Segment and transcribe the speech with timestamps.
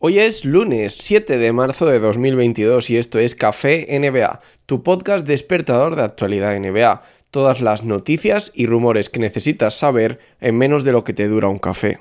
[0.00, 5.26] Hoy es lunes 7 de marzo de 2022 y esto es Café NBA, tu podcast
[5.26, 7.02] despertador de actualidad NBA.
[7.32, 11.48] Todas las noticias y rumores que necesitas saber en menos de lo que te dura
[11.48, 11.98] un café.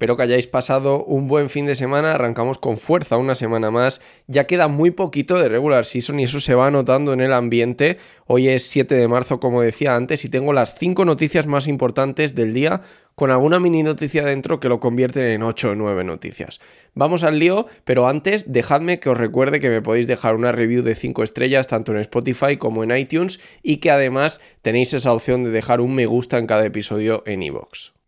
[0.00, 2.12] Espero que hayáis pasado un buen fin de semana.
[2.12, 4.00] Arrancamos con fuerza una semana más.
[4.28, 7.98] Ya queda muy poquito de regular season y eso se va notando en el ambiente.
[8.26, 12.34] Hoy es 7 de marzo, como decía antes, y tengo las 5 noticias más importantes
[12.34, 12.80] del día
[13.14, 16.60] con alguna mini noticia dentro que lo convierten en 8 o 9 noticias.
[16.94, 20.82] Vamos al lío, pero antes dejadme que os recuerde que me podéis dejar una review
[20.82, 25.44] de 5 estrellas tanto en Spotify como en iTunes y que además tenéis esa opción
[25.44, 27.99] de dejar un me gusta en cada episodio en iVoox.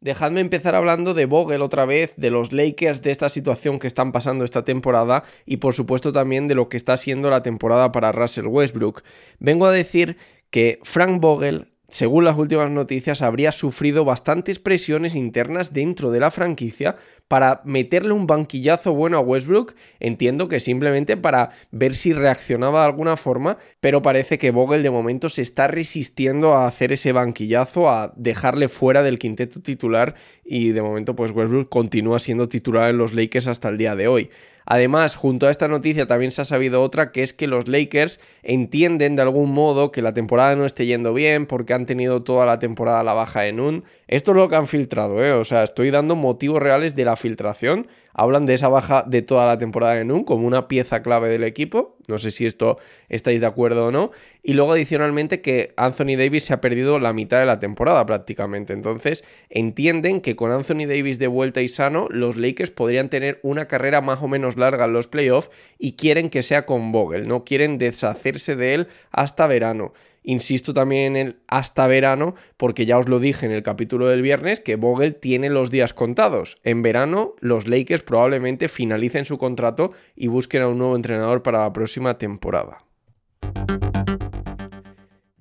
[0.00, 4.12] Dejadme empezar hablando de Vogel otra vez, de los Lakers, de esta situación que están
[4.12, 8.10] pasando esta temporada y por supuesto también de lo que está siendo la temporada para
[8.10, 9.02] Russell Westbrook.
[9.40, 10.16] Vengo a decir
[10.48, 16.30] que Frank Vogel según las últimas noticias, habría sufrido bastantes presiones internas dentro de la
[16.30, 16.96] franquicia
[17.28, 19.74] para meterle un banquillazo bueno a Westbrook.
[20.00, 24.90] Entiendo que simplemente para ver si reaccionaba de alguna forma, pero parece que Vogel de
[24.90, 30.70] momento se está resistiendo a hacer ese banquillazo, a dejarle fuera del quinteto titular y
[30.70, 34.30] de momento pues Westbrook continúa siendo titular en los Lakers hasta el día de hoy.
[34.66, 38.20] Además, junto a esta noticia también se ha sabido otra, que es que los Lakers
[38.42, 42.46] entienden de algún modo que la temporada no esté yendo bien porque han tenido toda
[42.46, 43.84] la temporada la baja en un.
[44.10, 45.30] Esto es lo que han filtrado, ¿eh?
[45.30, 49.46] O sea, estoy dando motivos reales de la filtración hablan de esa baja de toda
[49.46, 51.96] la temporada en un como una pieza clave del equipo.
[52.06, 54.10] No sé si esto estáis de acuerdo o no.
[54.42, 58.72] Y luego adicionalmente que Anthony Davis se ha perdido la mitad de la temporada prácticamente.
[58.72, 63.68] Entonces entienden que con Anthony Davis de vuelta y sano, los Lakers podrían tener una
[63.68, 67.28] carrera más o menos larga en los playoffs y quieren que sea con Vogel.
[67.28, 69.92] No quieren deshacerse de él hasta verano.
[70.30, 74.22] Insisto también en el hasta verano, porque ya os lo dije en el capítulo del
[74.22, 76.56] viernes, que Vogel tiene los días contados.
[76.62, 81.62] En verano, los Lakers probablemente finalicen su contrato y busquen a un nuevo entrenador para
[81.62, 82.84] la próxima temporada.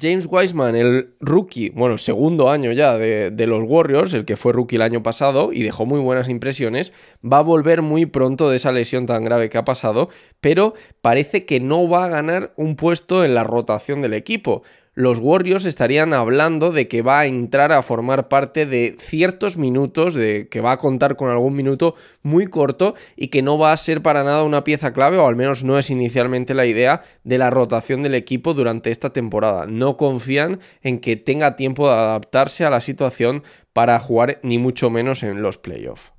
[0.02, 4.78] James Wiseman, el rookie, bueno, segundo año ya de, los Warriors, el que fue rookie
[4.78, 8.72] el año pasado y dejó muy buenas impresiones, va a volver muy pronto de esa
[8.72, 13.26] lesión tan grave que ha pasado, pero parece que no va a ganar un puesto
[13.26, 14.64] en la rotación del equipo
[15.00, 20.14] los Warriors estarían hablando de que va a entrar a formar parte de ciertos minutos,
[20.14, 23.78] de que va a contar con algún minuto muy corto y que no va a
[23.78, 27.38] ser para nada una pieza clave, o al menos no es inicialmente la idea de
[27.38, 29.68] la rotación del equipo durante esta temporada.
[29.68, 34.90] No confían en que tenga tiempo de adaptarse a la situación para jugar ni mucho
[34.90, 36.12] menos en los playoffs.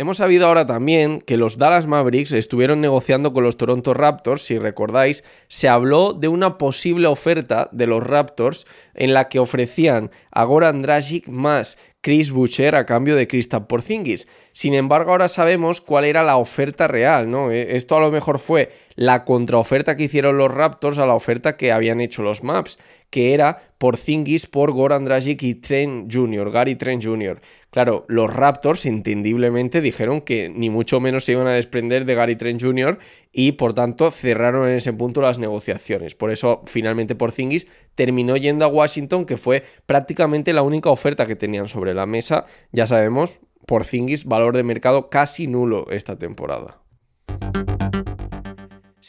[0.00, 4.58] Hemos sabido ahora también que los Dallas Mavericks estuvieron negociando con los Toronto Raptors, si
[4.58, 10.44] recordáis, se habló de una posible oferta de los Raptors en la que ofrecían a
[10.44, 14.26] Goran Dragic más Chris Butcher a cambio de Kristaps Porzingis.
[14.54, 17.50] Sin embargo, ahora sabemos cuál era la oferta real, ¿no?
[17.50, 21.58] E, esto a lo mejor fue la contraoferta que hicieron los Raptors a la oferta
[21.58, 22.78] que habían hecho los Maps,
[23.10, 27.40] que era Porzingis por Goran Dragic y Trent Jr., Gary Trent Jr.
[27.70, 32.34] Claro, los Raptors entendiblemente dijeron que ni mucho menos se iban a desprender de Gary
[32.34, 32.98] Trent Jr.
[33.32, 36.16] y por tanto cerraron en ese punto las negociaciones.
[36.16, 41.36] Por eso finalmente Porzingis terminó yendo a Washington, que fue prácticamente la única oferta que
[41.36, 42.46] tenían sobre la mesa.
[42.72, 46.80] Ya sabemos, por Zingis, valor de mercado casi nulo esta temporada.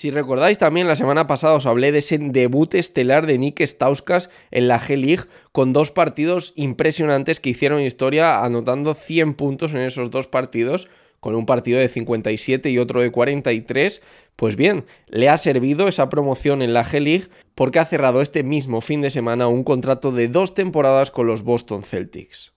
[0.02, 4.32] Si recordáis también, la semana pasada os hablé de ese debut estelar de Nick Stauskas
[4.50, 10.10] en la G-League con dos partidos impresionantes que hicieron historia anotando 100 puntos en esos
[10.10, 10.88] dos partidos
[11.20, 14.02] con un partido de 57 y otro de 43,
[14.36, 18.82] pues bien, le ha servido esa promoción en la G-League porque ha cerrado este mismo
[18.82, 22.54] fin de semana un contrato de dos temporadas con los Boston Celtics.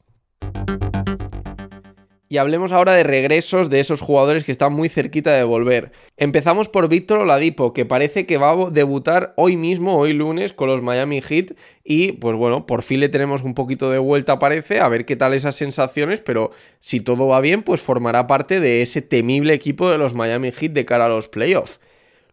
[2.34, 5.92] Y hablemos ahora de regresos de esos jugadores que están muy cerquita de volver.
[6.16, 10.68] Empezamos por Víctor Oladipo, que parece que va a debutar hoy mismo, hoy lunes, con
[10.68, 11.52] los Miami Heat.
[11.84, 15.14] Y pues bueno, por fin le tenemos un poquito de vuelta, parece, a ver qué
[15.14, 16.50] tal esas sensaciones, pero
[16.80, 20.72] si todo va bien, pues formará parte de ese temible equipo de los Miami Heat
[20.72, 21.78] de cara a los playoffs.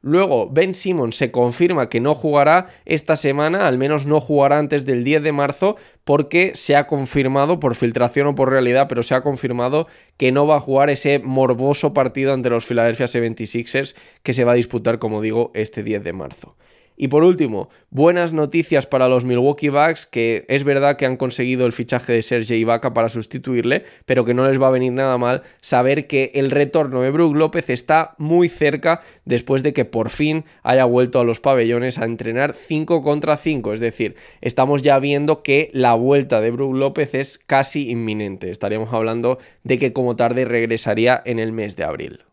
[0.04, 4.84] Luego, Ben Simmons se confirma que no jugará esta semana, al menos no jugará antes
[4.84, 9.14] del 10 de marzo, porque se ha confirmado, por filtración o por realidad, pero se
[9.14, 9.88] ha confirmado
[10.18, 14.54] que no va a jugar ese morboso partido ante los Philadelphia 76ers que se va
[14.54, 16.56] a disputar, como digo, este 10 de marzo.
[17.02, 21.66] Y por último, buenas noticias para los Milwaukee Bucks, que es verdad que han conseguido
[21.66, 25.18] el fichaje de Serge Ibaka para sustituirle, pero que no les va a venir nada
[25.18, 30.12] mal saber que el retorno de Brook López está muy cerca después de que por
[30.12, 33.74] fin haya vuelto a los pabellones a entrenar 5 contra 5.
[33.74, 38.52] Es decir, estamos ya viendo que la vuelta de Brook López es casi inminente.
[38.52, 42.31] Estaríamos hablando de que como tarde regresaría en el mes de abril.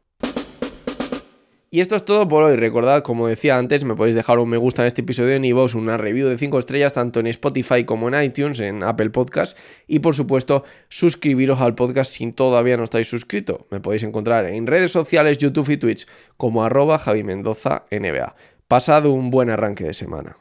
[1.71, 2.57] Y esto es todo por hoy.
[2.57, 5.75] Recordad, como decía antes, me podéis dejar un me gusta en este episodio en iVoox,
[5.75, 9.57] una review de 5 estrellas tanto en Spotify como en iTunes, en Apple Podcast.
[9.87, 13.67] Y por supuesto, suscribiros al podcast si todavía no estáis suscrito.
[13.71, 16.07] Me podéis encontrar en redes sociales, YouTube y Twitch
[16.39, 18.35] como arroba Javi Mendoza NBA.
[18.67, 20.39] Pasad un buen arranque de semana.